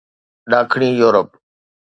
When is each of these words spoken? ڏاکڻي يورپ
ڏاکڻي 0.51 0.89
يورپ 0.99 1.29